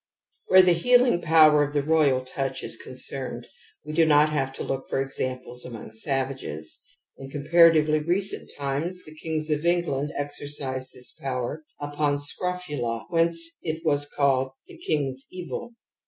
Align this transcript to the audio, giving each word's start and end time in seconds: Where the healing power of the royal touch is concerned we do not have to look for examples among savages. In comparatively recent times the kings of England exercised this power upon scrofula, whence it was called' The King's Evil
Where 0.47 0.63
the 0.63 0.73
healing 0.73 1.21
power 1.21 1.61
of 1.63 1.73
the 1.75 1.83
royal 1.83 2.25
touch 2.25 2.63
is 2.63 2.75
concerned 2.75 3.47
we 3.85 3.93
do 3.93 4.03
not 4.03 4.29
have 4.29 4.51
to 4.53 4.63
look 4.63 4.89
for 4.89 4.99
examples 4.99 5.63
among 5.63 5.91
savages. 5.91 6.79
In 7.19 7.29
comparatively 7.29 7.99
recent 7.99 8.49
times 8.57 9.05
the 9.05 9.13
kings 9.13 9.51
of 9.51 9.63
England 9.63 10.11
exercised 10.15 10.93
this 10.95 11.11
power 11.11 11.63
upon 11.79 12.17
scrofula, 12.17 13.05
whence 13.11 13.59
it 13.61 13.85
was 13.85 14.09
called' 14.09 14.53
The 14.67 14.79
King's 14.79 15.27
Evil 15.31 15.75